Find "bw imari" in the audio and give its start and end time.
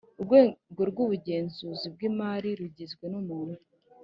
1.93-2.49